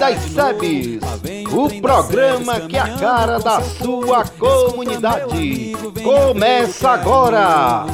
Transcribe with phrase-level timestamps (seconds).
[0.00, 1.02] das SEBS.
[1.52, 5.74] O programa que é a cara da sua comunidade.
[6.02, 7.84] Começa agora.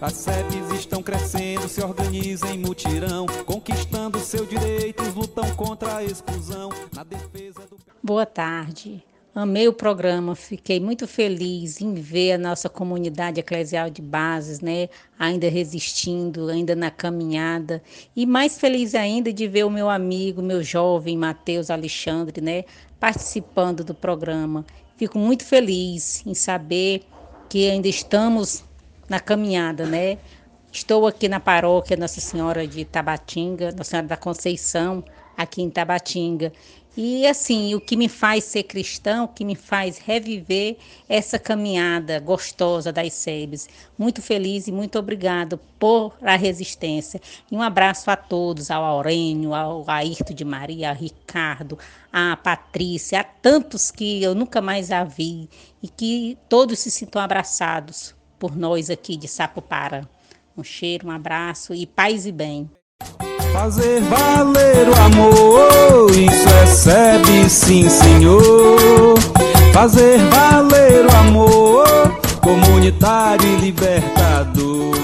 [0.00, 6.70] As SEBs estão crescendo, se organizam em mutirão, conquistando seus direitos, lutam contra a exclusão,
[6.92, 7.76] na defesa do.
[8.02, 9.02] Boa tarde.
[9.36, 14.88] Amei o programa, fiquei muito feliz em ver a nossa comunidade eclesial de bases, né,
[15.18, 17.82] ainda resistindo, ainda na caminhada,
[18.14, 22.62] e mais feliz ainda de ver o meu amigo, meu jovem Matheus Alexandre, né,
[23.00, 24.64] participando do programa.
[24.96, 27.02] Fico muito feliz em saber
[27.48, 28.62] que ainda estamos
[29.08, 30.16] na caminhada, né?
[30.70, 35.04] Estou aqui na paróquia Nossa Senhora de Tabatinga, Nossa Senhora da Conceição,
[35.36, 36.52] aqui em Tabatinga.
[36.96, 40.76] E assim, o que me faz ser cristão, o que me faz reviver
[41.08, 43.68] essa caminhada gostosa das SEBs.
[43.98, 47.20] Muito feliz e muito obrigado por a resistência.
[47.50, 51.76] E um abraço a todos, ao Aurênio, ao Ayrton de Maria, ao Ricardo,
[52.12, 55.48] à Patrícia, a tantos que eu nunca mais a vi
[55.82, 60.08] e que todos se sintam abraçados por nós aqui de Sapopara.
[60.56, 62.70] Um cheiro, um abraço e paz e bem.
[63.52, 69.18] Fazer valer o amor, isso é SEB, sim senhor.
[69.72, 74.94] Fazer valer o amor, comunitário e libertador.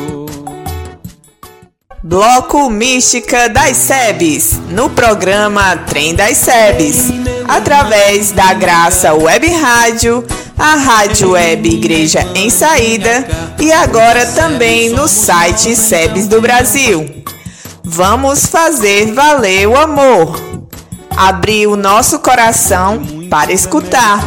[2.02, 7.04] Bloco Mística das SEBs, no programa Trem das SEBs,
[7.46, 10.24] através da Graça Web Rádio,
[10.58, 13.26] a Rádio Web Igreja em Saída
[13.60, 17.19] e agora também no site SEBs do Brasil.
[17.92, 20.40] Vamos fazer valer o amor.
[21.16, 24.24] Abrir o nosso coração para escutar,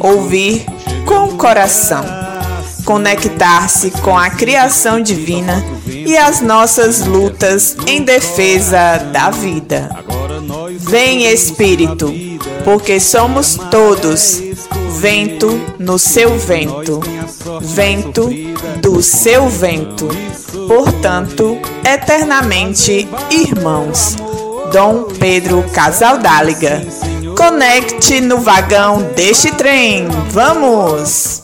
[0.00, 0.64] ouvir
[1.04, 2.02] com o coração,
[2.82, 9.90] conectar-se com a criação divina e as nossas lutas em defesa da vida.
[10.78, 12.10] Vem Espírito,
[12.64, 14.42] porque somos todos
[14.98, 17.00] vento no seu vento,
[17.60, 18.28] vento
[18.80, 20.08] do seu vento
[20.66, 24.16] portanto, eternamente irmãos.
[24.72, 26.80] Dom Pedro Casaldáliga.
[27.36, 30.08] Conecte no vagão deste trem.
[30.30, 31.42] Vamos!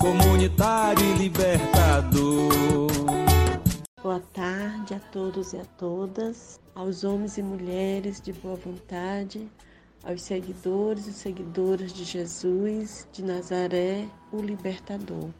[4.02, 9.46] Boa tarde a todos e a todas, aos homens e mulheres de boa vontade,
[10.04, 15.30] aos seguidores e seguidoras de Jesus de Nazaré, o Libertador.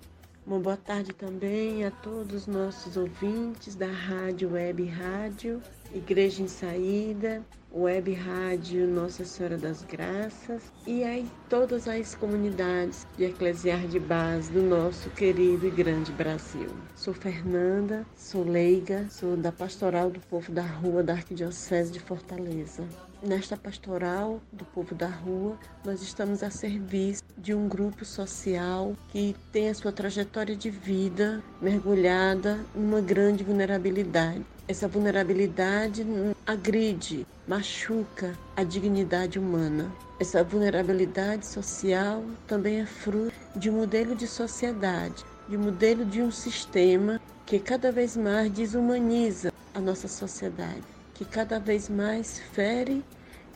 [0.47, 5.63] Uma boa tarde também a todos os nossos ouvintes da Rádio Web Rádio,
[5.95, 13.25] Igreja em Saída, Web Rádio Nossa Senhora das Graças e aí todas as comunidades de
[13.25, 16.69] eclesiar de base do nosso querido e grande Brasil.
[16.97, 22.83] Sou Fernanda, sou leiga, sou da Pastoral do Povo da Rua da Arquidiocese de Fortaleza.
[23.23, 29.37] Nesta pastoral do povo da rua, nós estamos a serviço de um grupo social que
[29.53, 34.43] tem a sua trajetória de vida mergulhada numa grande vulnerabilidade.
[34.71, 36.07] Essa vulnerabilidade
[36.47, 39.91] agride, machuca a dignidade humana.
[40.21, 46.23] Essa vulnerabilidade social também é fruto de um modelo de sociedade, de um modelo de
[46.23, 53.05] um sistema que cada vez mais desumaniza a nossa sociedade que cada vez mais fere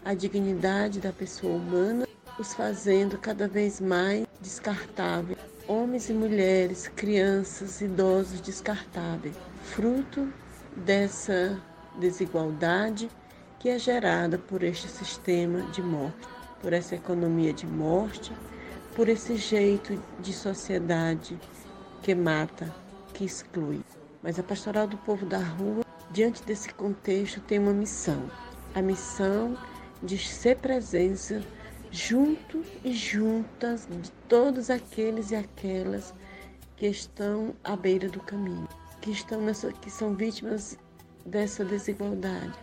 [0.05, 2.09] a dignidade da pessoa humana,
[2.41, 5.39] os fazendo cada vez mais descartáveis.
[5.69, 10.29] Homens e mulheres, crianças, idosos descartáveis, fruto
[10.77, 11.61] dessa
[11.99, 13.11] desigualdade
[13.59, 16.29] que é gerada por este sistema de morte,
[16.61, 18.33] por essa economia de morte,
[18.95, 21.39] por esse jeito de sociedade
[22.03, 22.75] que mata,
[23.13, 23.83] que exclui.
[24.23, 25.85] Mas a Pastoral do Povo da Rua
[26.15, 28.31] diante desse contexto, tem uma missão.
[28.73, 29.59] A missão
[30.01, 31.43] de ser presença
[31.91, 36.15] junto e juntas de todos aqueles e aquelas
[36.77, 38.69] que estão à beira do caminho,
[39.05, 40.79] que estão nessa, que são vítimas
[41.27, 42.55] dessa desigualdade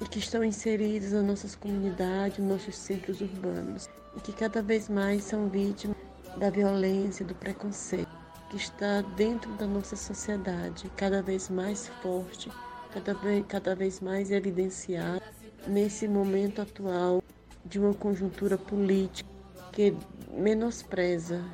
[0.00, 4.88] e que estão inseridos nas nossas comunidades, nos nossos centros urbanos e que cada vez
[4.88, 5.96] mais são vítimas
[6.36, 8.08] da violência, do preconceito
[8.48, 12.48] que está dentro da nossa sociedade, cada vez mais forte
[12.94, 15.20] cada vez, cada vez mais evidenciado
[15.66, 17.20] nesse momento atual
[17.64, 19.28] de uma conjuntura política
[19.72, 19.96] que
[20.32, 21.44] menospreza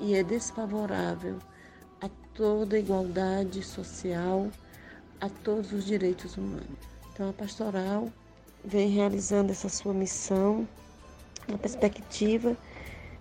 [0.00, 1.38] e é desfavorável
[2.34, 4.50] toda a igualdade social,
[5.20, 6.78] a todos os direitos humanos.
[7.12, 8.12] Então, a pastoral
[8.64, 10.68] vem realizando essa sua missão
[11.48, 12.56] na perspectiva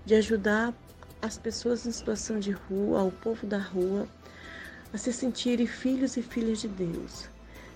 [0.05, 0.73] de ajudar
[1.21, 4.07] as pessoas em situação de rua, ao povo da rua,
[4.91, 7.29] a se sentirem filhos e filhas de Deus,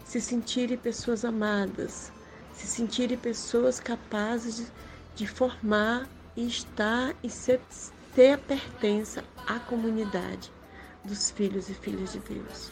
[0.03, 2.11] se sentirem pessoas amadas,
[2.53, 4.67] se sentirem pessoas capazes de,
[5.15, 7.61] de formar e estar e ser,
[8.13, 10.56] ter a pertença à comunidade
[11.07, 12.71] dos filhos e filhas de Deus,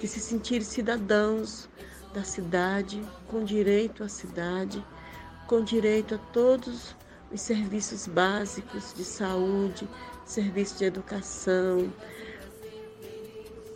[0.00, 1.68] de se sentirem cidadãos
[2.14, 4.84] da cidade, com direito à cidade,
[5.46, 6.94] com direito a todos
[7.32, 9.88] os serviços básicos de saúde,
[10.24, 11.92] serviço de educação,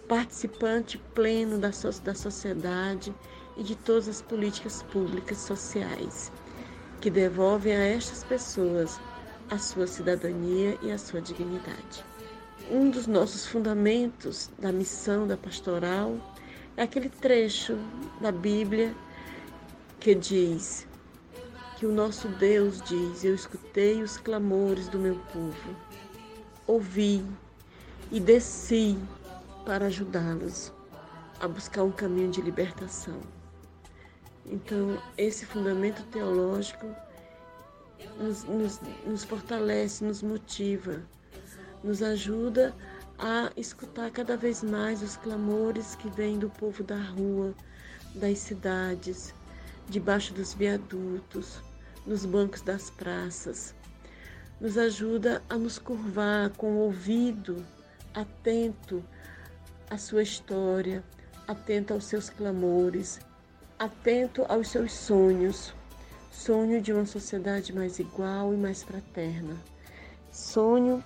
[0.09, 3.15] participante pleno da, so da sociedade
[3.57, 6.33] e de todas as políticas públicas sociais
[7.01, 9.01] que devolvem a estas pessoas
[9.51, 12.10] a sua cidadania e a sua dignidade.
[12.73, 16.17] Um dos nossos fundamentos da missão da pastoral
[16.77, 17.77] é aquele trecho
[18.21, 18.95] da Bíblia
[19.99, 20.87] que diz
[21.77, 25.77] que o nosso Deus diz: Eu escutei os clamores do meu povo,
[26.65, 27.27] ouvi
[28.13, 28.97] e desci
[29.67, 30.73] para ajudá-los
[31.41, 33.19] a buscar um caminho de libertação.
[34.47, 36.87] Então, esse fundamento teológico
[38.17, 41.03] nos, nos, nos fortalece, nos motiva,
[41.82, 42.75] nos ajuda
[43.19, 47.55] a escutar cada vez mais os clamores que vêm do povo da rua,
[48.15, 49.35] das cidades,
[49.88, 51.61] debaixo dos viadutos,
[52.06, 53.75] nos bancos das praças.
[54.61, 57.65] Nos ajuda a nos curvar com o ouvido
[58.15, 59.05] atento
[59.88, 61.03] à sua história,
[61.47, 63.21] atento aos seus clamores,
[63.79, 65.75] atento aos seus sonhos.
[66.31, 69.56] Sonho de uma sociedade mais igual e mais fraterna.
[70.31, 71.03] Sonho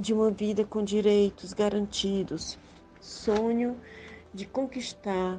[0.00, 2.58] de uma vida com direitos garantidos.
[3.00, 3.76] Sonho
[4.32, 5.38] de conquistar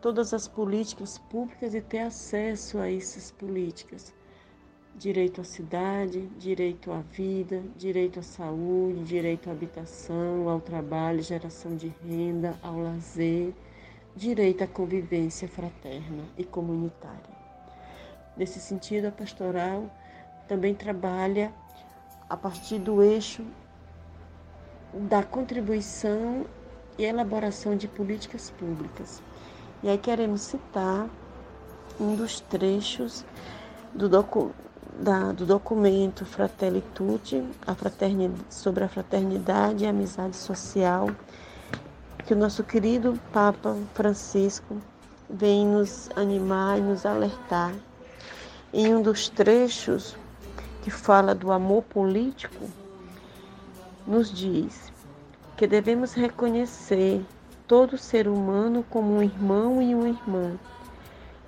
[0.00, 4.12] todas as políticas públicas e ter acesso a essas políticas
[4.94, 11.76] direito à cidade, direito à vida, direito à saúde, direito à habitação, ao trabalho, geração
[11.76, 13.54] de renda, ao lazer,
[14.14, 17.42] direito à convivência fraterna e comunitária.
[18.36, 19.90] Nesse sentido, a pastoral
[20.46, 21.52] também trabalha
[22.28, 23.44] a partir do eixo
[24.92, 26.44] da contribuição
[26.98, 29.22] e elaboração de políticas públicas.
[29.82, 31.08] E aí queremos citar
[32.00, 33.24] um dos trechos
[33.94, 34.62] do documento
[34.98, 37.74] da, do documento Fratelli Tutti, a
[38.50, 41.10] sobre a fraternidade e a amizade social,
[42.26, 44.76] que o nosso querido Papa Francisco
[45.28, 47.74] vem nos animar e nos alertar.
[48.72, 50.16] Em um dos trechos
[50.82, 52.68] que fala do amor político,
[54.06, 54.92] nos diz
[55.56, 57.24] que devemos reconhecer
[57.66, 60.58] todo ser humano como um irmão e uma irmã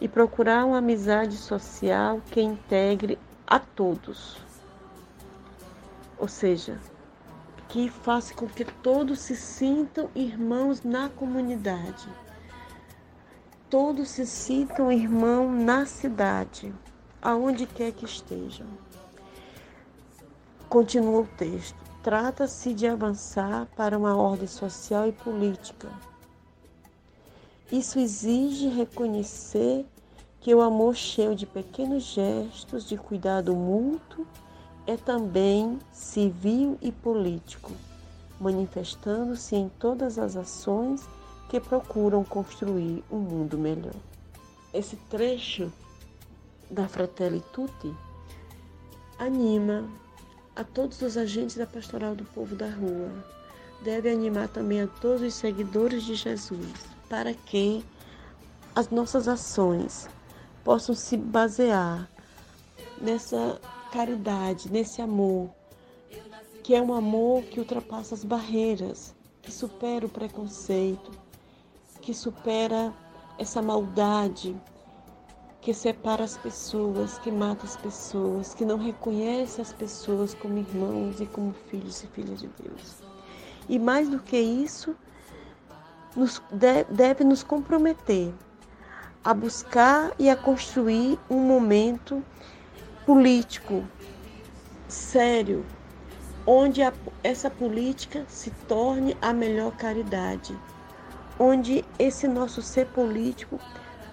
[0.00, 4.36] e procurar uma amizade social que integre a todos.
[6.18, 6.78] Ou seja,
[7.68, 12.08] que faça com que todos se sintam irmãos na comunidade.
[13.68, 16.72] Todos se sintam irmão na cidade,
[17.20, 18.66] aonde quer que estejam.
[20.68, 21.83] Continua o texto.
[22.04, 25.88] Trata-se de avançar para uma ordem social e política.
[27.72, 29.86] Isso exige reconhecer
[30.38, 34.26] que o amor cheio de pequenos gestos de cuidado mútuo
[34.86, 37.72] é também civil e político,
[38.38, 41.08] manifestando-se em todas as ações
[41.48, 43.96] que procuram construir um mundo melhor.
[44.74, 45.72] Esse trecho
[46.70, 47.94] da Fratelli Tutti
[49.18, 49.88] anima
[50.56, 53.10] a todos os agentes da pastoral do povo da rua.
[53.82, 56.72] Deve animar também a todos os seguidores de Jesus,
[57.08, 57.84] para que
[58.74, 60.08] as nossas ações
[60.62, 62.08] possam se basear
[63.00, 63.60] nessa
[63.92, 65.50] caridade, nesse amor,
[66.62, 71.10] que é um amor que ultrapassa as barreiras, que supera o preconceito,
[72.00, 72.92] que supera
[73.38, 74.56] essa maldade
[75.64, 81.22] que separa as pessoas, que mata as pessoas, que não reconhece as pessoas como irmãos
[81.22, 83.02] e como filhos e filhas de Deus.
[83.66, 84.94] E mais do que isso,
[86.14, 86.42] nos
[86.90, 88.30] deve, nos comprometer
[89.24, 92.22] a buscar e a construir um momento
[93.06, 93.82] político
[94.86, 95.64] sério,
[96.46, 96.92] onde a,
[97.22, 100.54] essa política se torne a melhor caridade,
[101.38, 103.58] onde esse nosso ser político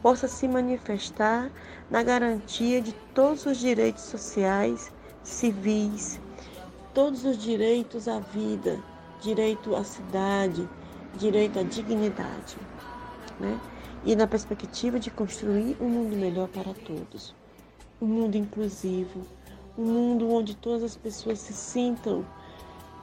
[0.01, 1.51] possa se manifestar
[1.89, 4.91] na garantia de todos os direitos sociais,
[5.23, 6.19] civis,
[6.93, 8.79] todos os direitos à vida,
[9.21, 10.67] direito à cidade,
[11.17, 12.57] direito à dignidade.
[13.39, 13.59] Né?
[14.03, 17.35] e na perspectiva de construir um mundo melhor para todos.
[18.01, 19.21] Um mundo inclusivo,
[19.77, 22.25] um mundo onde todas as pessoas se sintam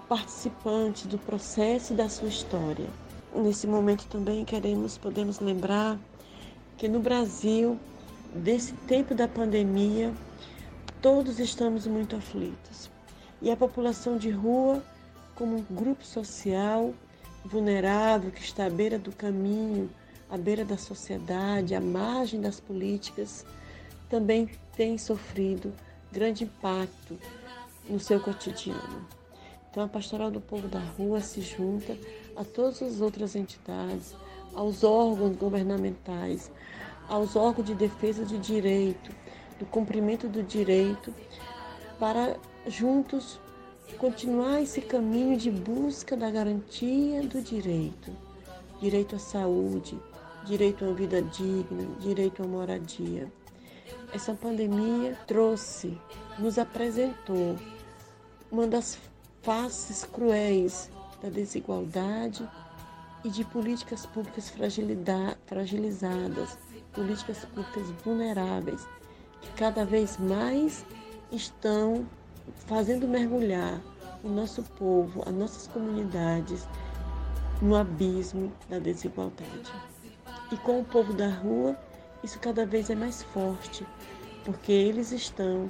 [0.09, 2.87] participantes do processo e da sua história.
[3.35, 5.99] Nesse momento também queremos, podemos lembrar
[6.79, 7.79] que no Brasil,
[8.33, 10.15] desse tempo da pandemia,
[11.03, 12.89] todos estamos muito aflitos.
[13.43, 14.83] E a população de rua,
[15.35, 16.95] como um grupo social
[17.45, 19.91] vulnerável que está à beira do caminho,
[20.31, 23.45] à beira da sociedade, à margem das políticas,
[24.09, 25.75] também tem sofrido
[26.13, 27.19] grande impacto
[27.89, 29.05] no seu cotidiano.
[29.71, 31.97] Então, a Pastoral do Povo da Rua se junta
[32.37, 34.15] a todas as outras entidades,
[34.55, 36.51] aos órgãos governamentais,
[37.09, 39.11] aos órgãos de defesa de direito,
[39.59, 41.13] do cumprimento do direito,
[41.99, 42.37] para
[42.67, 43.41] juntos
[43.99, 48.13] continuar esse caminho de busca da garantia do direito,
[48.81, 49.99] direito à saúde,
[50.45, 53.31] direito a uma vida digna, direito uma moradia.
[54.13, 55.99] Essa pandemia trouxe,
[56.39, 57.57] nos apresentou
[58.51, 58.99] uma das
[59.43, 60.91] faces cruéis
[61.23, 62.49] da desigualdade
[63.25, 64.53] e de políticas públicas
[65.47, 66.59] fragilizadas,
[66.93, 68.87] políticas públicas vulneráveis,
[69.41, 70.85] que cada vez mais
[71.31, 72.07] estão
[72.67, 73.81] fazendo mergulhar
[74.23, 76.67] o nosso povo, as nossas comunidades
[77.61, 79.73] no abismo da desigualdade.
[80.51, 81.77] E com o povo da rua,
[82.23, 83.87] isso cada vez é mais forte,
[84.45, 85.69] porque eles estão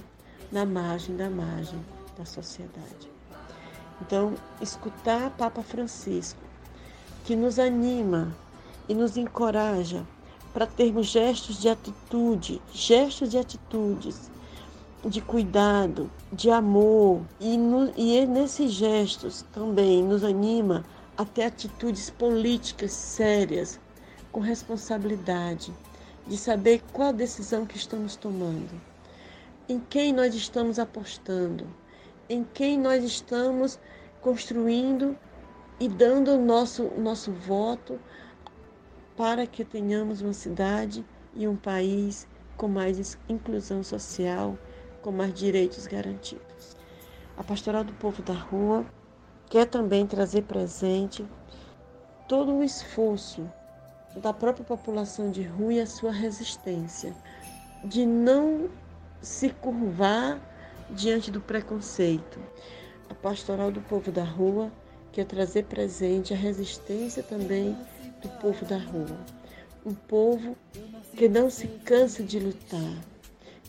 [0.53, 1.79] na margem da margem
[2.17, 3.11] da sociedade.
[4.01, 6.41] Então, escutar Papa Francisco,
[7.29, 8.35] que nos anima
[8.89, 10.03] e nos encoraja
[10.51, 14.31] para termos gestos de atitude, gestos de atitudes,
[15.05, 20.87] de cuidado, de amor, e, no, e nesses gestos também nos anima
[21.19, 23.79] a ter atitudes políticas sérias,
[24.33, 25.71] com responsabilidade,
[26.27, 28.81] de saber qual a decisão que estamos tomando,
[29.69, 31.67] em quem nós estamos apostando,
[32.27, 33.79] em quem nós estamos
[34.23, 35.15] construindo
[35.81, 37.99] e dando o nosso, nosso voto
[39.17, 41.05] para que tenhamos uma cidade
[41.35, 44.59] e um país com mais inclusão social,
[45.03, 46.77] com mais direitos garantidos.
[47.37, 48.85] A Pastoral do Povo da Rua
[49.49, 51.25] quer também trazer presente
[52.27, 53.49] todo o esforço
[54.17, 57.15] da própria população de rua e a sua resistência,
[57.85, 58.69] de não
[59.23, 60.41] se curvar
[60.91, 62.41] diante do preconceito.
[63.09, 64.73] A Pastoral do Povo da Rua
[65.19, 67.77] quer trazer presente a resistência também
[68.23, 69.19] do povo da rua.
[69.85, 70.57] Um povo
[71.17, 72.95] que não se cansa de lutar,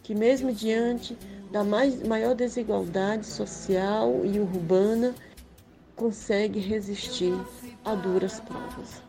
[0.03, 1.17] que mesmo diante
[1.51, 5.15] da mais, maior desigualdade social e urbana,
[5.95, 7.33] consegue resistir
[7.83, 9.01] a duras provas.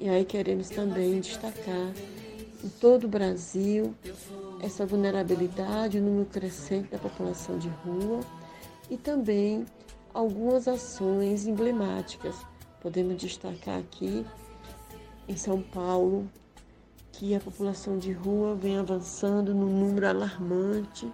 [0.00, 1.92] E aí queremos também destacar
[2.64, 3.94] em todo o Brasil
[4.62, 8.20] essa vulnerabilidade, o número crescente da população de rua
[8.88, 9.66] e também
[10.14, 12.34] algumas ações emblemáticas.
[12.80, 14.24] Podemos destacar aqui
[15.28, 16.30] em São Paulo
[17.12, 21.10] que a população de rua vem avançando num número alarmante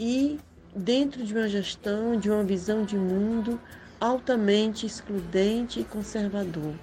[0.00, 0.40] e
[0.74, 3.60] dentro de uma gestão, de uma visão de mundo
[4.00, 6.74] altamente excludente e conservador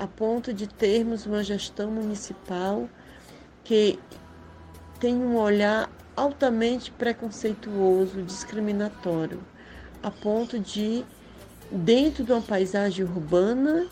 [0.00, 2.88] a ponto de termos uma gestão municipal
[3.62, 3.98] que
[4.98, 9.44] tem um olhar altamente preconceituoso, discriminatório,
[10.02, 11.04] a ponto de,
[11.70, 13.86] dentro de uma paisagem urbana,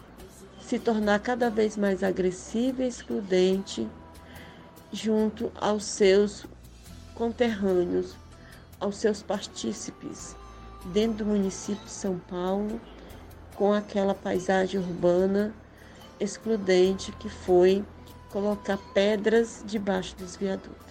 [0.61, 3.89] se tornar cada vez mais agressiva e excludente
[4.93, 6.47] junto aos seus
[7.15, 8.15] conterrâneos,
[8.81, 10.37] aos seus partícipes,
[10.93, 12.81] dentro do município de São Paulo,
[13.55, 15.55] com aquela paisagem urbana
[16.21, 17.85] excludente que foi
[18.31, 20.88] colocar pedras debaixo dos viadutos.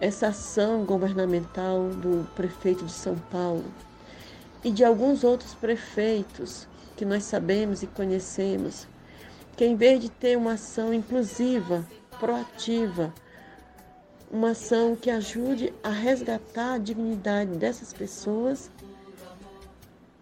[0.00, 3.64] Essa ação governamental do prefeito de São Paulo
[4.64, 8.88] e de alguns outros prefeitos que nós sabemos e conhecemos,
[9.56, 11.84] que em vez de ter uma ação inclusiva,
[12.18, 13.12] proativa,
[14.30, 18.70] uma ação que ajude a resgatar a dignidade dessas pessoas,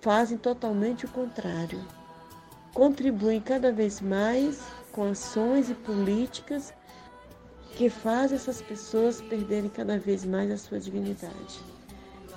[0.00, 1.82] fazem totalmente o contrário.
[2.74, 4.60] Contribuem cada vez mais
[4.92, 6.74] com ações e políticas
[7.76, 11.60] que fazem essas pessoas perderem cada vez mais a sua dignidade.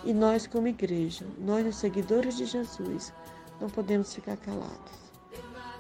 [0.04, 3.14] E nós, como igreja, nós, os seguidores de Jesus,
[3.60, 4.98] não podemos ficar calados.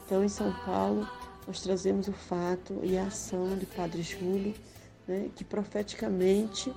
[0.06, 1.08] Então, em São Paulo,
[1.48, 4.54] nós trazemos o fato e a ação de Padre Júlio,
[5.08, 6.72] né, que profeticamente,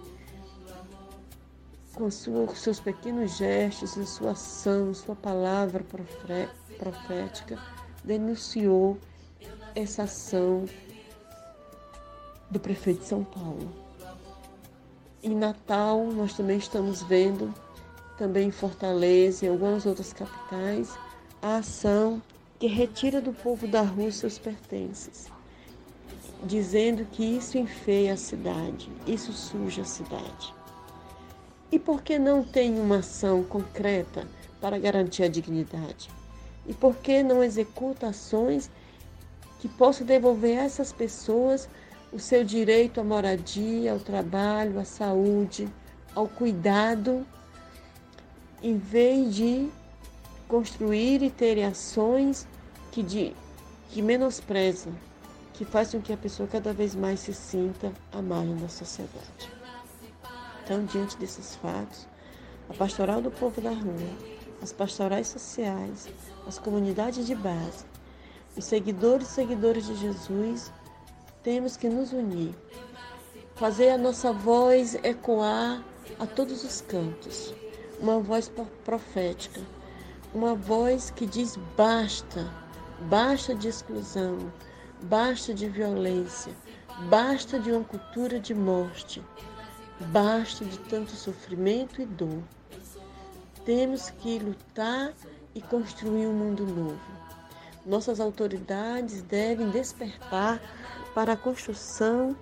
[1.95, 5.85] com, sua, seus pequenos gestos, a sua ação, sua palavra
[6.79, 7.59] profética,
[8.05, 8.97] denunciou
[9.75, 10.65] essa ação
[12.51, 13.73] do prefeito de São Paulo.
[15.23, 17.55] Em Natal, nós também estamos vendo,
[18.19, 20.93] também em Fortaleza e algumas outras capitais,
[21.41, 22.23] a ação
[22.59, 25.29] que retira do povo da rua seus pertences.
[26.43, 30.55] dizendo que isso enfeia a cidade, isso suja a cidade.
[31.71, 34.27] E por que não tem uma ação concreta
[34.61, 36.11] para garantir a dignidade?
[36.67, 38.71] E por que não executa ações
[39.61, 41.69] que possam devolver a essas pessoas
[42.13, 45.69] o seu direito à moradia, ao trabalho, à saúde,
[46.15, 47.27] ao cuidado,
[48.63, 49.69] em vez de
[50.49, 52.47] construir e ter ações
[52.91, 53.33] que, de,
[53.91, 54.93] que menosprezam,
[55.55, 59.51] que fazem com que a pessoa cada vez mais se sinta à margem da sociedade.
[60.65, 62.07] Então, diante desses fatos,
[62.69, 66.09] a pastoral do povo da rua, as pastorais sociais,
[66.47, 67.85] as comunidades de base,
[68.57, 70.73] os seguidores e seguidoras de Jesus,
[71.43, 72.55] temos que nos unir,
[73.55, 75.83] fazer a nossa voz ecoar
[76.19, 77.55] a todos os cantos,
[77.99, 78.51] uma voz
[78.85, 79.61] profética,
[80.35, 82.47] uma voz que diz basta,
[83.09, 84.53] basta de exclusão,
[85.03, 86.53] basta de violência,
[87.09, 89.23] basta de uma cultura de morte,
[90.13, 92.43] basta de tanto sofrimento e dor.
[93.65, 95.13] Temos que lutar
[95.55, 97.01] e construir um mundo novo.
[97.87, 100.61] Nossas autoridades devem despertar
[101.15, 102.37] para a construção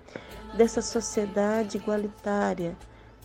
[0.55, 2.77] dessa sociedade igualitária,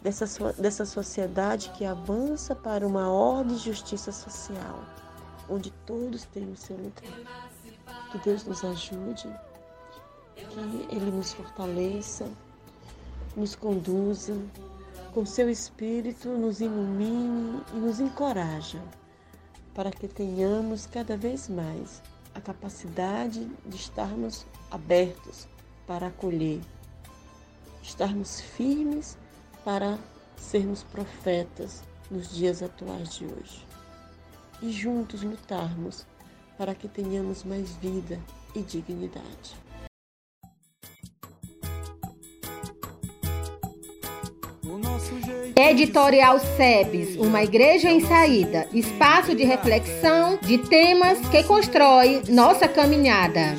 [0.02, 4.84] dessa, dessa sociedade que avança para uma ordem de justiça social,
[5.48, 7.50] onde todos têm o seu lugar.
[8.10, 9.28] Que Deus nos ajude,
[10.36, 12.28] que Ele nos fortaleça,
[13.36, 14.36] nos conduza,
[15.12, 18.82] com seu Espírito nos ilumine e nos encoraja,
[19.72, 22.02] para que tenhamos cada vez mais
[22.34, 25.46] a capacidade de estarmos abertos
[25.86, 26.60] para acolher,
[27.82, 29.16] estarmos firmes
[29.64, 29.98] para
[30.36, 33.66] sermos profetas nos dias atuais de hoje
[34.62, 36.06] e juntos lutarmos
[36.56, 38.20] para que tenhamos mais vida
[38.54, 39.63] e dignidade.
[45.66, 53.56] Editorial SEBS, uma igreja em saída, espaço de reflexão de temas que constrói nossa caminhada.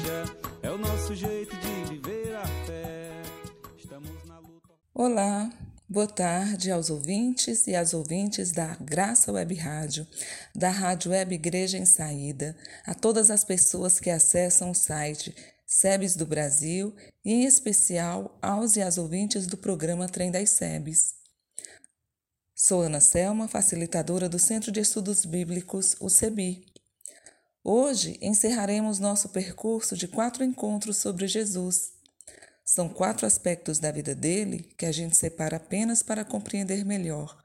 [4.93, 5.49] Olá,
[5.89, 10.05] boa tarde aos ouvintes e às ouvintes da Graça Web Rádio,
[10.55, 16.15] da Rádio Web Igreja em Saída, a todas as pessoas que acessam o site SEBS
[16.15, 16.93] do Brasil
[17.25, 21.24] e, em especial, aos e às ouvintes do programa Trem das SEBS.
[22.67, 26.65] Sou Ana Selma, facilitadora do Centro de Estudos Bíblicos, o CEBI.
[27.63, 31.91] Hoje encerraremos nosso percurso de quatro encontros sobre Jesus
[32.65, 37.37] são quatro aspectos da vida dele que a gente separa apenas para compreender melhor,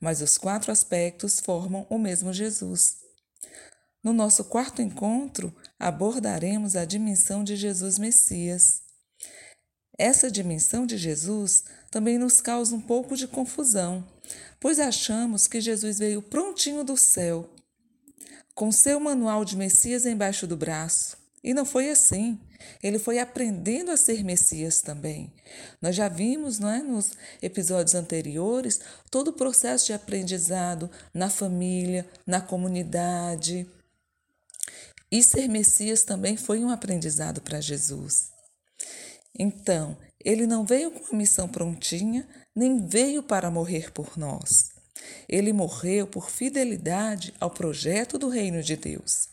[0.00, 2.98] mas os quatro aspectos formam o mesmo Jesus.
[4.00, 8.87] No nosso quarto encontro, abordaremos a dimensão de Jesus Messias.
[9.98, 14.06] Essa dimensão de Jesus também nos causa um pouco de confusão,
[14.60, 17.50] pois achamos que Jesus veio prontinho do céu,
[18.54, 21.16] com seu manual de Messias embaixo do braço.
[21.42, 22.38] E não foi assim.
[22.82, 25.32] Ele foi aprendendo a ser Messias também.
[25.80, 28.80] Nós já vimos não é, nos episódios anteriores
[29.10, 33.66] todo o processo de aprendizado na família, na comunidade.
[35.10, 38.37] E ser Messias também foi um aprendizado para Jesus.
[39.38, 44.70] Então, ele não veio com a missão prontinha, nem veio para morrer por nós.
[45.28, 49.28] Ele morreu por fidelidade ao projeto do reino de Deus.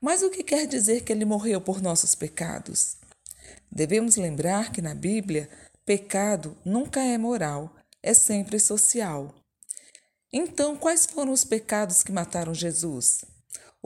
[0.00, 2.96] Mas o que quer dizer que ele morreu por nossos pecados?
[3.70, 5.48] Devemos lembrar que na Bíblia,
[5.84, 9.34] pecado nunca é moral, é sempre social.
[10.32, 13.24] Então, quais foram os pecados que mataram Jesus?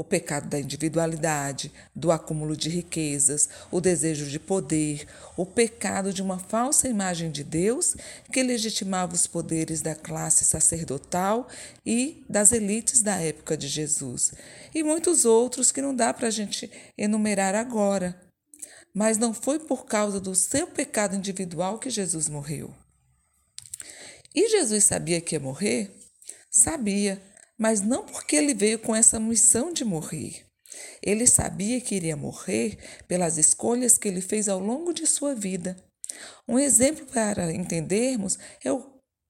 [0.02, 6.20] O pecado da individualidade, do acúmulo de riquezas, o desejo de poder, o pecado de
[6.20, 7.94] uma falsa imagem de Deus
[8.32, 11.48] que legitimava os poderes da classe sacerdotal
[11.86, 14.32] e das elites da época de Jesus,
[14.74, 18.20] e muitos outros que não dá para a gente enumerar agora.
[18.92, 22.74] Mas não foi por causa do seu pecado individual que Jesus morreu.
[24.34, 25.96] E Jesus sabia que ia morrer?
[26.50, 27.22] Sabia
[27.62, 30.44] mas não porque ele veio com essa missão de morrer.
[31.00, 35.76] Ele sabia que iria morrer pelas escolhas que ele fez ao longo de sua vida.
[36.48, 38.84] Um exemplo para entendermos é o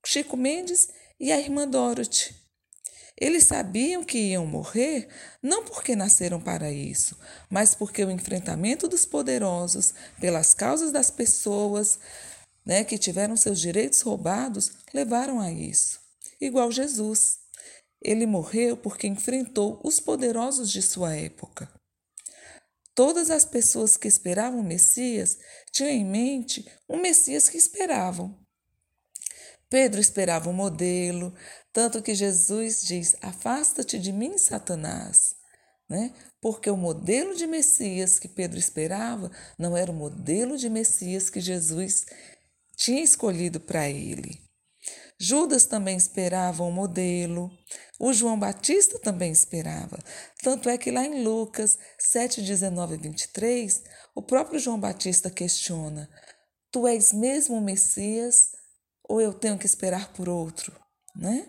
[0.06, 0.88] Chico Mendes
[1.20, 2.34] e a irmã Dorothy.
[3.20, 5.08] Eles sabiam que iam morrer
[5.42, 7.18] não porque nasceram para isso,
[7.50, 11.98] mas porque o enfrentamento dos poderosos pelas causas das pessoas
[12.64, 16.00] né, que tiveram seus direitos roubados levaram a isso.
[16.40, 17.41] Igual Jesus.
[18.04, 21.68] Ele morreu porque enfrentou os poderosos de sua época.
[22.94, 25.38] Todas as pessoas que esperavam o Messias
[25.72, 28.38] tinham em mente um Messias que esperavam.
[29.70, 31.34] Pedro esperava um modelo,
[31.72, 35.34] tanto que Jesus diz: Afasta-te de mim, Satanás.
[35.88, 36.12] Né?
[36.40, 41.40] Porque o modelo de Messias que Pedro esperava não era o modelo de Messias que
[41.40, 42.04] Jesus
[42.76, 44.38] tinha escolhido para ele.
[45.24, 47.48] Judas também esperava um modelo,
[48.00, 49.96] o João Batista também esperava.
[50.42, 53.84] Tanto é que lá em Lucas 7, 19 e 23,
[54.16, 56.10] o próprio João Batista questiona:
[56.72, 58.50] Tu és mesmo o Messias
[59.08, 60.76] ou eu tenho que esperar por outro?
[61.14, 61.46] Né?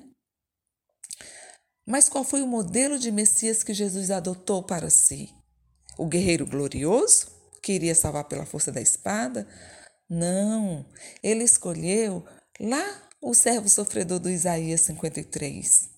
[1.83, 5.33] Mas qual foi o modelo de Messias que Jesus adotou para si?
[5.97, 7.25] O guerreiro glorioso,
[7.63, 9.47] que iria salvar pela força da espada?
[10.07, 10.85] Não,
[11.23, 12.23] ele escolheu
[12.59, 15.89] lá o servo sofredor do Isaías 53.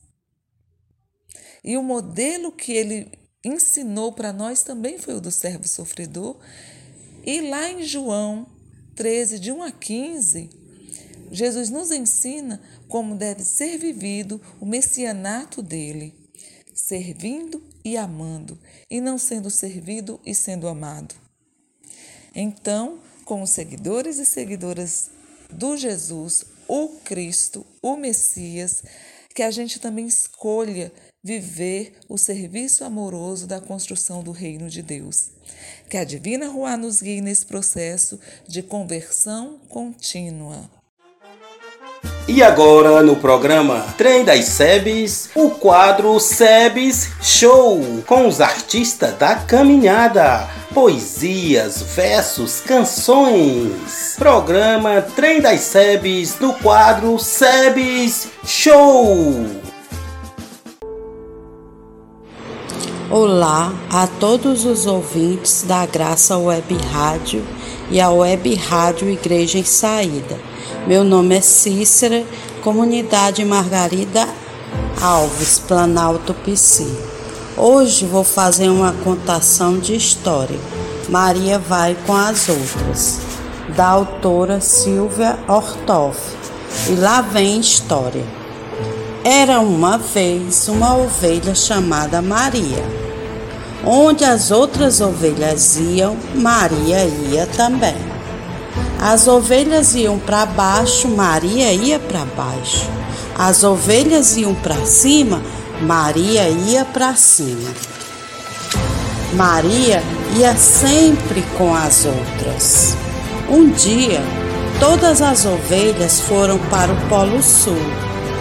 [1.63, 3.11] E o modelo que ele
[3.43, 6.38] ensinou para nós também foi o do servo sofredor.
[7.25, 8.45] E lá em João
[8.95, 10.49] 13, de 1 a 15,
[11.31, 16.13] Jesus nos ensina como deve ser vivido o messianato dele,
[16.75, 21.15] servindo e amando, e não sendo servido e sendo amado.
[22.35, 25.09] Então, como seguidores e seguidoras
[25.49, 28.84] do Jesus, o Cristo, o Messias,
[29.34, 30.91] que a gente também escolha
[31.23, 35.32] viver o serviço amoroso da construção do reino de Deus.
[35.89, 40.69] Que a Divina Rua nos guie nesse processo de conversão contínua.
[42.27, 49.35] E agora no programa Trem das Sebes, o quadro Sebes Show, com os artistas da
[49.35, 54.15] caminhada, poesias, versos, canções.
[54.17, 59.45] Programa Trem das Sebes no quadro Sebes Show.
[63.11, 67.45] Olá a todos os ouvintes da Graça Web Rádio
[67.91, 70.54] e a Web Rádio Igreja em Saída.
[70.87, 72.23] Meu nome é Cícera,
[72.61, 74.27] comunidade Margarida
[75.01, 76.85] Alves, Planalto PC.
[77.57, 80.59] Hoje vou fazer uma contação de história.
[81.09, 83.19] Maria vai com as outras,
[83.75, 86.19] da autora Silvia Ortoff.
[86.87, 88.23] E lá vem história.
[89.23, 92.85] Era uma vez uma ovelha chamada Maria.
[93.83, 98.14] Onde as outras ovelhas iam, Maria ia também.
[98.99, 102.89] As ovelhas iam para baixo, Maria ia para baixo.
[103.38, 105.41] As ovelhas iam para cima,
[105.81, 107.69] Maria ia para cima.
[109.33, 110.01] Maria
[110.38, 112.97] ia sempre com as outras.
[113.49, 114.23] Um dia,
[114.79, 117.77] todas as ovelhas foram para o Polo Sul.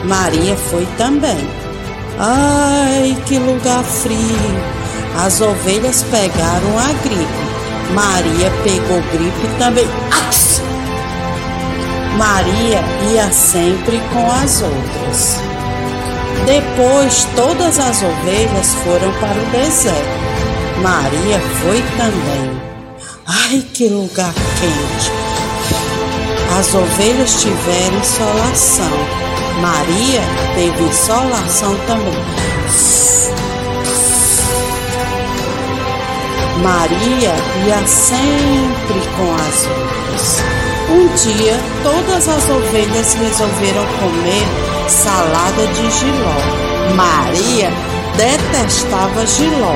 [0.05, 1.49] Maria foi também.
[2.19, 4.75] Ai, que lugar frio!
[5.25, 7.44] As ovelhas pegaram a gripe.
[7.93, 9.89] Maria pegou gripe também.
[12.17, 12.81] Maria
[13.13, 15.41] ia sempre com as outras.
[16.47, 20.25] Depois, todas as ovelhas foram para o deserto.
[20.83, 22.61] Maria foi também.
[23.27, 25.13] Ai, que lugar quente!
[26.59, 29.25] As ovelhas tiveram insolação.
[29.61, 30.21] Maria
[30.55, 32.45] teve insolação também.
[36.63, 37.35] Maria
[37.67, 40.55] ia sempre com as outras.
[40.91, 46.95] Um dia, todas as ovelhas resolveram comer salada de giló.
[46.95, 47.71] Maria
[48.17, 49.75] detestava giló,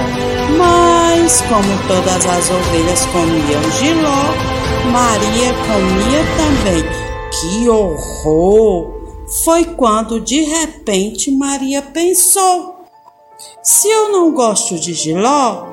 [0.57, 4.59] mas como todas as ovelhas comiam giló,
[4.93, 6.85] Maria comia também.
[7.31, 8.99] Que horror!
[9.45, 12.85] Foi quando de repente Maria pensou:
[13.63, 15.67] se eu não gosto de giló,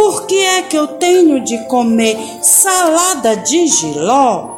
[0.00, 4.48] por que é que eu tenho de comer salada de giló?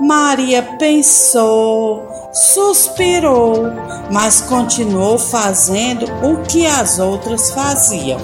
[0.00, 3.64] Maria pensou, suspirou,
[4.10, 8.18] mas continuou fazendo o que as outras faziam.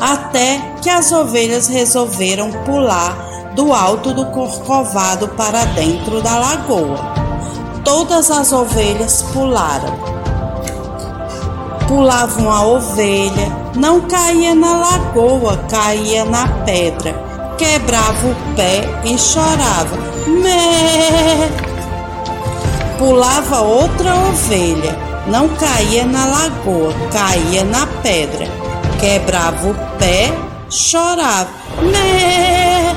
[0.00, 7.14] Até que as ovelhas resolveram pular do alto do corcovado para dentro da lagoa.
[7.84, 10.19] Todas as ovelhas pularam.
[11.90, 19.98] Pulavam a ovelha, não caía na lagoa, caía na pedra quebrava o pé e chorava.
[20.26, 21.46] Mé!
[22.98, 28.46] Pulava outra ovelha, não caía na lagoa, caía na pedra.
[28.98, 30.32] Quebrava o pé,
[30.70, 31.50] chorava.
[31.82, 32.94] Mé!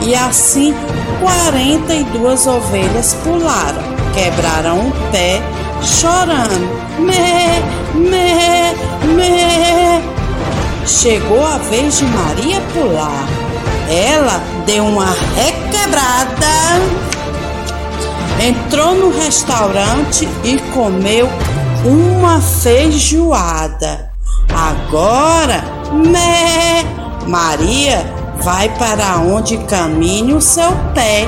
[0.00, 0.74] E assim
[1.20, 3.82] 42 ovelhas pularam,
[4.14, 5.42] quebraram o pé,
[5.84, 6.84] chorando.
[6.98, 7.62] Mé,
[7.94, 8.74] mé,
[9.14, 10.02] mé.
[10.86, 13.26] chegou a vez de Maria pular.
[13.88, 16.80] Ela deu uma requebrada,
[18.40, 21.28] entrou no restaurante e comeu
[21.84, 24.10] uma feijoada.
[24.54, 26.84] Agora, mé,
[27.26, 28.04] Maria
[28.40, 31.26] vai para onde caminha o seu pé.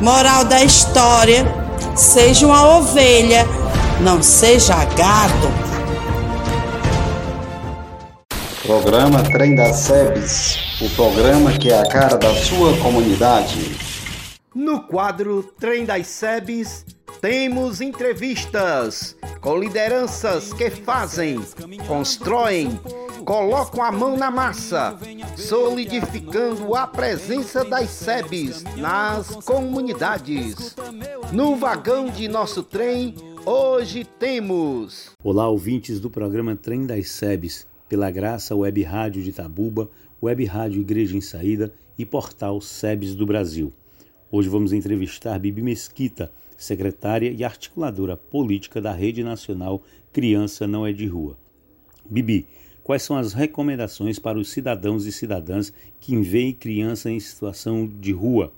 [0.00, 1.59] Moral da história:
[1.94, 3.44] seja uma ovelha,
[4.00, 5.48] não seja gado.
[8.62, 13.76] Programa Trem das Sebes, o programa que é a cara da sua comunidade.
[14.54, 16.84] No quadro Trem das Sebes,
[17.20, 21.38] temos entrevistas com lideranças que fazem,
[21.86, 22.70] constroem,
[23.26, 24.98] colocam a mão na massa,
[25.36, 30.74] solidificando a presença das SEBs nas comunidades.
[31.30, 35.10] No vagão de nosso trem, hoje temos.
[35.22, 39.90] Olá, ouvintes do programa Trem das SEBs, pela graça Web Rádio de Tabuba,
[40.22, 43.70] Web Rádio Igreja em Saída e Portal SEBs do Brasil.
[44.32, 50.92] Hoje vamos entrevistar Bibi Mesquita, secretária e articuladora política da Rede Nacional Criança Não é
[50.92, 51.38] de Rua.
[52.08, 52.46] Bibi,
[52.84, 58.12] quais são as recomendações para os cidadãos e cidadãs que veem criança em situação de
[58.12, 58.52] rua?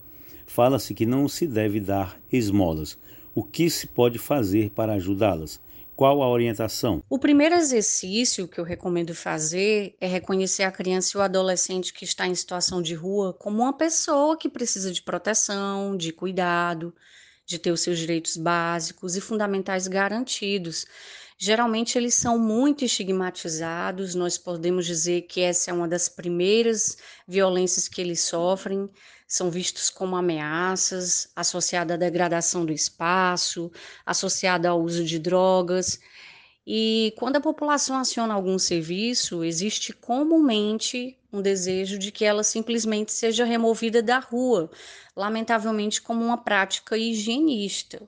[0.47, 2.99] Fala-se que não se deve dar esmolas.
[3.35, 5.61] O que se pode fazer para ajudá-las?
[5.95, 7.03] Qual a orientação?
[7.09, 12.05] O primeiro exercício que eu recomendo fazer é reconhecer a criança e o adolescente que
[12.05, 16.93] está em situação de rua como uma pessoa que precisa de proteção, de cuidado,
[17.53, 20.87] de ter os seus direitos básicos e fundamentais garantidos.
[21.39, 26.97] Geralmente eles são muito estigmatizados, nós podemos dizer que essa é uma das primeiras
[27.29, 28.89] violências que eles sofrem,
[29.27, 33.71] são vistos como ameaças, associada à degradação do espaço,
[34.07, 36.01] associada ao uso de drogas.
[36.67, 43.13] E quando a população aciona algum serviço, existe comumente um desejo de que ela simplesmente
[43.13, 44.71] seja removida da rua,
[45.17, 48.07] lamentavelmente como uma prática higienista.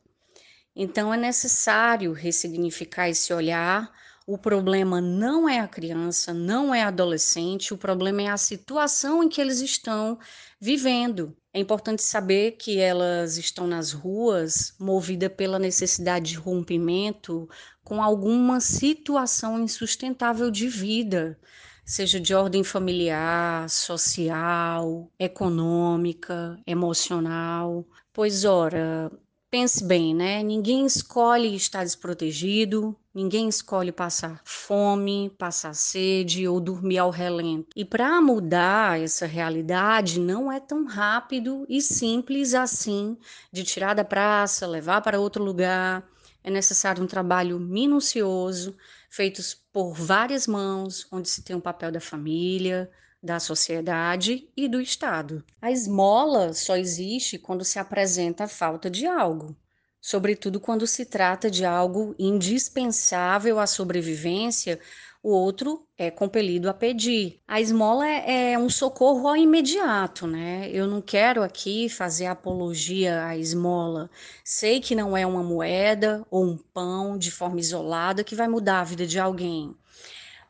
[0.76, 3.90] Então é necessário ressignificar esse olhar.
[4.26, 9.22] O problema não é a criança, não é a adolescente, o problema é a situação
[9.22, 10.18] em que eles estão
[10.60, 11.36] vivendo.
[11.52, 17.48] É importante saber que elas estão nas ruas movidas pela necessidade de rompimento
[17.84, 21.38] com alguma situação insustentável de vida
[21.84, 27.84] seja de ordem familiar, social, econômica, emocional.
[28.12, 29.10] Pois, ora,
[29.50, 30.42] pense bem, né?
[30.42, 37.68] Ninguém escolhe estar desprotegido, ninguém escolhe passar fome, passar sede ou dormir ao relento.
[37.76, 43.16] E para mudar essa realidade não é tão rápido e simples assim
[43.52, 46.02] de tirar da praça, levar para outro lugar.
[46.42, 48.76] É necessário um trabalho minucioso,
[49.14, 52.90] feitos por várias mãos, onde se tem o um papel da família,
[53.22, 55.44] da sociedade e do Estado.
[55.62, 59.56] A esmola só existe quando se apresenta a falta de algo,
[60.00, 64.80] sobretudo quando se trata de algo indispensável à sobrevivência
[65.24, 67.40] o outro é compelido a pedir.
[67.48, 70.68] A esmola é, é um socorro ao imediato, né?
[70.70, 74.10] Eu não quero aqui fazer apologia à esmola.
[74.44, 78.80] Sei que não é uma moeda ou um pão de forma isolada que vai mudar
[78.80, 79.74] a vida de alguém.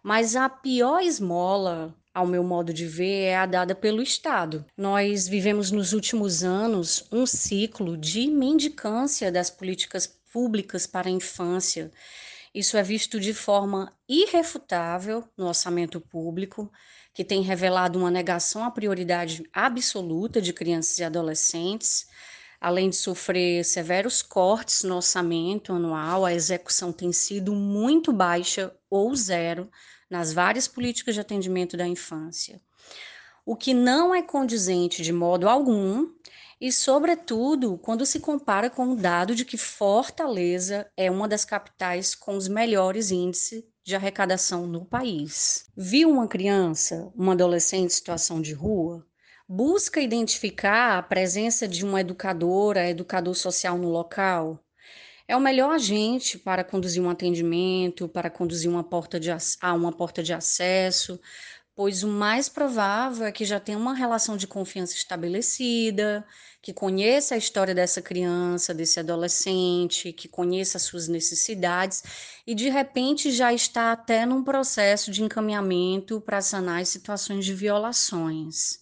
[0.02, 4.64] Mas a pior esmola ao meu modo de ver, é a dada pelo Estado.
[4.76, 11.90] Nós vivemos nos últimos anos um ciclo de mendicância das políticas públicas para a infância
[12.54, 16.70] isso é visto de forma irrefutável no orçamento público,
[17.12, 22.06] que tem revelado uma negação à prioridade absoluta de crianças e adolescentes.
[22.60, 29.14] Além de sofrer severos cortes no orçamento anual, a execução tem sido muito baixa ou
[29.16, 29.68] zero
[30.08, 32.60] nas várias políticas de atendimento da infância.
[33.44, 36.08] O que não é condizente de modo algum
[36.60, 42.14] e, sobretudo, quando se compara com o dado de que Fortaleza é uma das capitais
[42.14, 45.66] com os melhores índices de arrecadação no país.
[45.76, 49.06] Viu uma criança, uma adolescente em situação de rua?
[49.46, 54.64] Busca identificar a presença de uma educadora, educador social no local?
[55.26, 59.90] É o melhor agente para conduzir um atendimento, para conduzir uma porta de, a uma
[59.90, 61.18] porta de acesso,
[61.74, 66.24] pois o mais provável é que já tenha uma relação de confiança estabelecida,
[66.62, 72.02] que conheça a história dessa criança, desse adolescente, que conheça as suas necessidades
[72.46, 77.52] e de repente já está até num processo de encaminhamento para sanar as situações de
[77.52, 78.78] violações.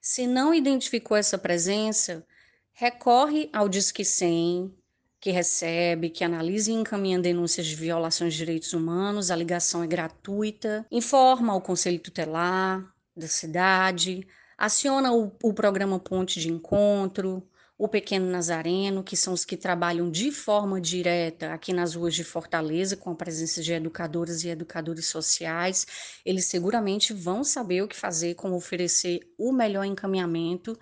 [0.00, 2.24] Se não identificou essa presença,
[2.72, 4.72] recorre ao Disque 100,
[5.20, 9.30] que recebe, que analisa e encaminha denúncias de violações de direitos humanos.
[9.30, 10.86] A ligação é gratuita.
[10.90, 12.84] Informa o Conselho Tutelar
[13.16, 14.26] da cidade,
[14.56, 17.42] aciona o, o programa Ponte de Encontro,
[17.76, 22.24] o Pequeno Nazareno, que são os que trabalham de forma direta aqui nas ruas de
[22.24, 25.86] Fortaleza, com a presença de educadoras e educadores sociais.
[26.24, 30.78] Eles seguramente vão saber o que fazer, como oferecer o melhor encaminhamento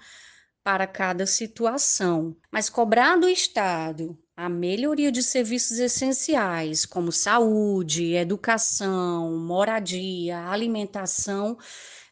[0.62, 2.37] para cada situação.
[2.51, 11.57] Mas cobrar do Estado a melhoria de serviços essenciais, como saúde, educação, moradia, alimentação,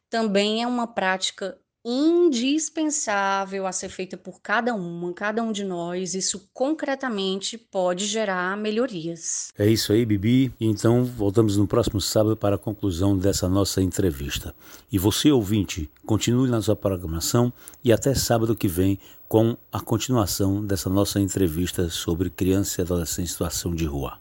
[0.08, 6.14] também é uma prática indispensável a ser feita por cada uma, cada um de nós.
[6.14, 9.52] Isso concretamente pode gerar melhorias.
[9.58, 10.50] É isso aí, Bibi.
[10.58, 14.54] Então, voltamos no próximo sábado para a conclusão dessa nossa entrevista.
[14.90, 18.98] E você, ouvinte, continue na sua programação e até sábado que vem
[19.35, 24.20] com a continuação dessa nossa entrevista sobre criança e adolescente em situação de rua.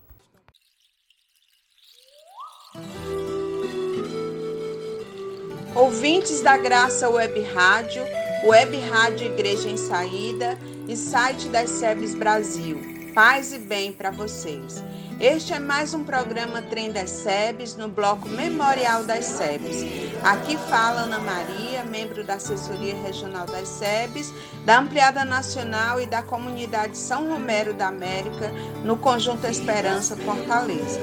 [5.75, 8.01] Ouvintes da Graça Web Rádio,
[8.43, 12.79] Web Rádio Igreja em Saída e site das SEBs Brasil.
[13.13, 14.83] Paz e bem para vocês.
[15.23, 19.85] Este é mais um programa Trem das SEBs no bloco Memorial das SEBs.
[20.21, 24.33] Aqui fala Ana Maria, membro da Assessoria Regional das SEBs,
[24.65, 28.51] da Ampliada Nacional e da Comunidade São Romero da América,
[28.83, 30.99] no Conjunto Esperança Fortaleza.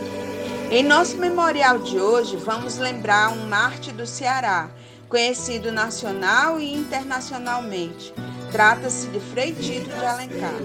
[0.70, 4.68] Em nosso memorial de hoje, vamos lembrar um Marte do Ceará,
[5.09, 8.12] conhecido nacional e internacionalmente.
[8.52, 10.61] Trata-se de Frei Tito de Alencar.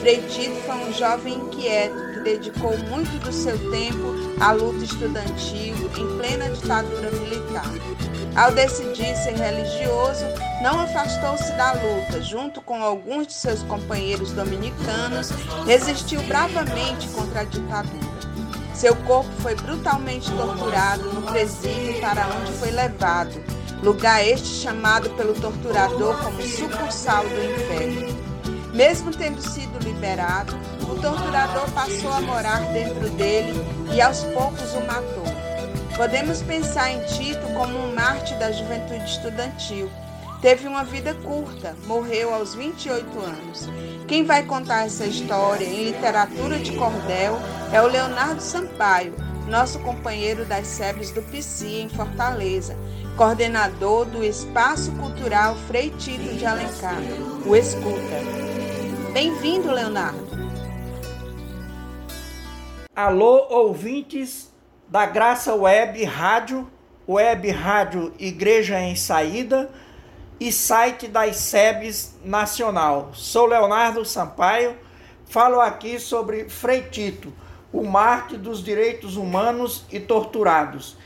[0.00, 6.18] Frei Tito foi um jovem inquieto dedicou muito do seu tempo à luta estudantil em
[6.18, 7.70] plena ditadura militar.
[8.34, 10.24] Ao decidir ser religioso,
[10.62, 15.30] não afastou-se da luta, junto com alguns de seus companheiros dominicanos,
[15.66, 18.14] resistiu bravamente contra a ditadura.
[18.74, 23.40] Seu corpo foi brutalmente torturado no presídio para onde foi levado,
[23.82, 28.23] lugar este chamado pelo torturador como sucursal do inferno.
[28.74, 33.52] Mesmo tendo sido liberado, o torturador passou a morar dentro dele
[33.94, 35.24] e aos poucos o matou.
[35.96, 39.88] Podemos pensar em Tito como um mártir da juventude estudantil.
[40.42, 43.68] Teve uma vida curta, morreu aos 28 anos.
[44.08, 47.38] Quem vai contar essa história em literatura de cordel
[47.72, 49.14] é o Leonardo Sampaio,
[49.46, 52.76] nosso companheiro das SEBs do PC em Fortaleza,
[53.16, 56.98] coordenador do Espaço Cultural Frei Tito de Alencar,
[57.46, 58.53] o Escuta.
[59.14, 60.26] Bem-vindo, Leonardo.
[62.96, 64.52] Alô, ouvintes
[64.88, 66.68] da Graça Web Rádio,
[67.08, 69.70] Web Rádio Igreja em Saída
[70.40, 73.10] e site das SEBs Nacional.
[73.12, 74.76] Sou Leonardo Sampaio,
[75.26, 77.32] falo aqui sobre Frei Tito,
[77.72, 80.96] o Marte dos Direitos Humanos e Torturados.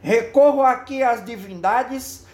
[0.00, 2.24] Recorro aqui às divindades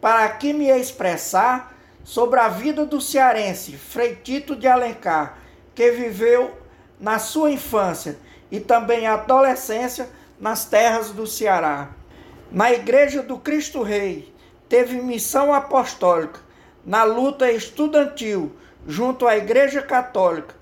[0.00, 1.76] para aqui me expressar
[2.08, 5.36] sobre a vida do cearense Frei Tito de Alencar,
[5.74, 6.56] que viveu
[6.98, 8.18] na sua infância
[8.50, 10.08] e também adolescência
[10.40, 11.90] nas terras do Ceará.
[12.50, 14.32] Na Igreja do Cristo Rei,
[14.70, 16.40] teve missão apostólica
[16.82, 20.54] na luta estudantil junto à Igreja Católica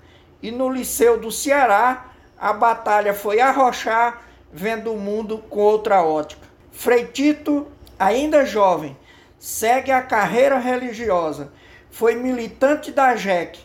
[0.43, 2.07] e no Liceu do Ceará,
[2.37, 6.45] a batalha foi arrochar, vendo o mundo com outra ótica.
[6.73, 8.97] Frei Tito, ainda jovem,
[9.39, 11.51] segue a carreira religiosa.
[11.89, 13.59] Foi militante da JEC,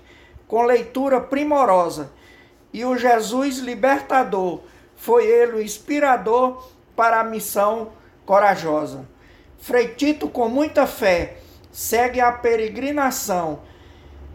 [0.46, 2.12] com leitura primorosa,
[2.72, 4.60] e o Jesus libertador
[4.96, 7.92] foi ele o inspirador para a missão
[8.24, 9.06] corajosa.
[9.58, 11.38] Frei Tito, com muita fé,
[11.70, 13.60] segue a peregrinação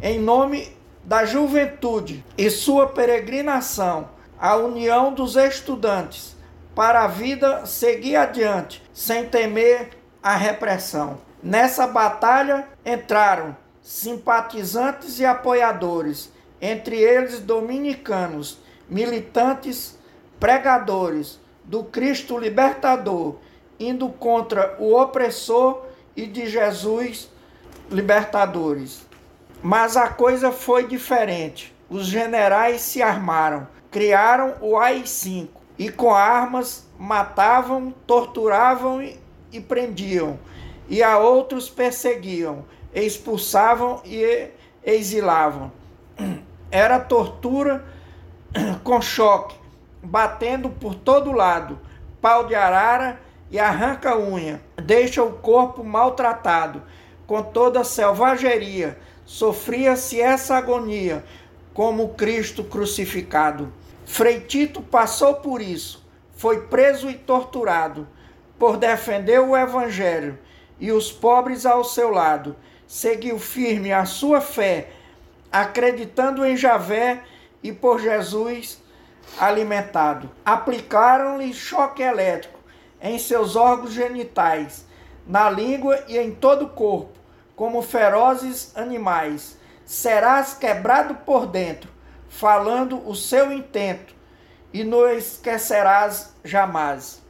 [0.02, 4.10] em nome da juventude e sua peregrinação,
[4.40, 6.36] a união dos estudantes,
[6.76, 9.90] para a vida seguir adiante, sem temer
[10.22, 11.18] a repressão.
[11.42, 16.32] Nessa batalha entraram simpatizantes e apoiadores,
[16.62, 18.60] entre eles dominicanos,
[18.90, 19.98] militantes,
[20.40, 23.36] pregadores do Cristo libertador
[23.80, 25.84] indo contra o opressor
[26.16, 27.30] e de Jesus
[27.90, 29.06] libertadores.
[29.62, 31.76] Mas a coisa foi diferente.
[31.90, 40.40] Os generais se armaram, criaram o AI-5 e com armas matavam, torturavam e prendiam,
[40.88, 44.50] e a outros perseguiam, expulsavam e
[44.84, 45.72] exilavam.
[46.72, 47.86] Era tortura
[48.84, 49.56] com choque,
[50.02, 51.80] batendo por todo lado,
[52.22, 53.20] pau de arara
[53.52, 56.82] e arranca unha, deixa o corpo maltratado,
[57.26, 58.98] com toda selvageria.
[59.26, 61.24] Sofria-se essa agonia,
[61.74, 63.72] como Cristo crucificado.
[64.06, 68.08] Frei Tito passou por isso, foi preso e torturado
[68.58, 70.40] por defender o Evangelho
[70.80, 72.56] e os pobres ao seu lado.
[72.88, 74.90] Seguiu firme a sua fé,
[75.52, 77.24] acreditando em Javé
[77.62, 78.82] e por Jesus
[79.40, 80.30] alimentado.
[80.46, 82.60] Aplicaram-lhe choque elétrico
[83.02, 84.86] em seus órgãos genitais,
[85.26, 87.14] na língua e em todo o corpo,
[87.56, 89.58] como ferozes animais.
[89.86, 91.90] Serás quebrado por dentro,
[92.30, 94.16] falando o seu intento,
[94.74, 97.22] e não esquecerás jamais.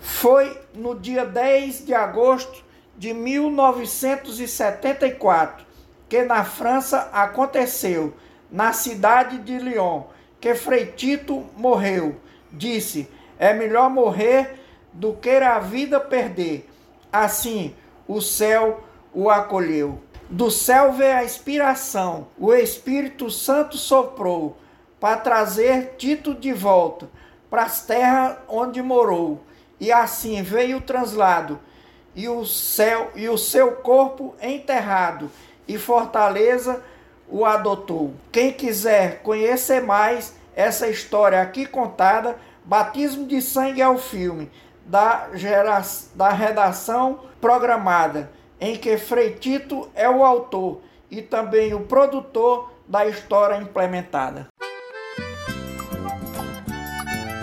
[0.00, 2.64] Foi no dia 10 de agosto
[3.00, 5.66] de 1974
[6.06, 8.12] que na França aconteceu,
[8.50, 10.02] na cidade de Lyon,
[10.38, 12.16] que Frei Tito morreu.
[12.52, 14.60] Disse: é melhor morrer
[14.92, 16.68] do que a vida perder.
[17.10, 17.74] Assim,
[18.06, 18.84] o céu
[19.14, 19.98] o acolheu.
[20.28, 24.58] Do céu veio a inspiração, o Espírito Santo soprou
[25.00, 27.08] para trazer Tito de volta
[27.48, 29.42] para as terras onde morou.
[29.80, 31.58] E assim veio o translado
[32.14, 35.30] e o céu e o seu corpo enterrado
[35.66, 36.82] e Fortaleza
[37.28, 38.12] o adotou.
[38.32, 44.50] Quem quiser conhecer mais essa história aqui contada, Batismo de Sangue é o filme
[44.84, 45.80] da, gera,
[46.14, 48.30] da redação programada,
[48.60, 50.80] em que Frei Tito é o autor
[51.10, 54.48] e também o produtor da história implementada.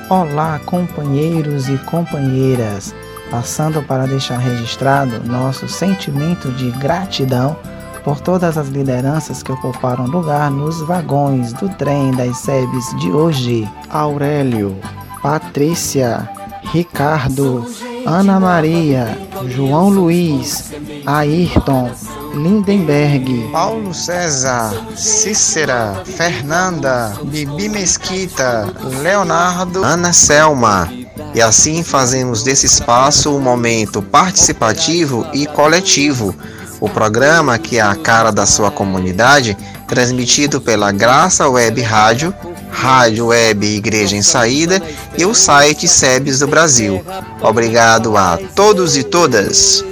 [0.10, 2.94] Olá, companheiros e companheiras,
[3.30, 7.58] passando para deixar registrado nosso sentimento de gratidão
[8.04, 13.68] por todas as lideranças que ocuparam lugar nos vagões do trem das SEBs de hoje.
[13.90, 14.78] Aurélio,
[15.22, 16.30] Patrícia,
[16.72, 17.66] Ricardo,
[18.06, 19.18] Ana Maria,
[19.48, 20.72] João Luiz,
[21.06, 21.92] Ayrton,
[22.34, 30.88] Lindenberg, Paulo César, Cícera, Fernanda, Bibi Mesquita, Leonardo, Ana Selma.
[31.34, 36.36] E assim fazemos desse espaço um momento participativo e coletivo.
[36.80, 39.58] O programa, que é a cara da sua comunidade,
[39.88, 42.34] transmitido pela Graça Web Rádio
[42.70, 44.82] Rádio Web Igreja em Saída
[45.18, 47.04] e o site SEBS do Brasil.
[47.42, 49.84] Obrigado a todos e todas.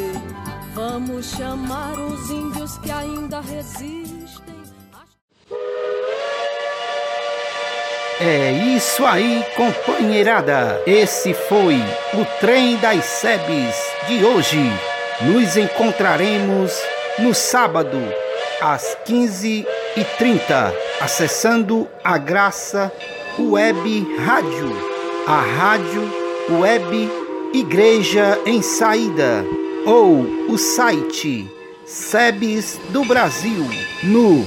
[8.75, 10.81] Isso aí, companheirada.
[10.85, 11.75] Esse foi
[12.13, 13.75] o trem das SEBs
[14.07, 14.59] de hoje.
[15.21, 16.73] Nos encontraremos
[17.17, 17.97] no sábado
[18.61, 19.65] às 15
[19.95, 22.91] e 30, acessando a Graça
[23.39, 24.75] Web Rádio,
[25.25, 26.25] a rádio
[26.59, 27.09] web
[27.53, 29.45] Igreja em Saída,
[29.85, 30.19] ou
[30.49, 31.49] o site
[31.85, 33.65] SEBS do Brasil
[34.03, 34.45] no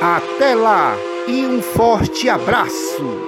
[0.00, 3.25] Até lá e um forte abraço.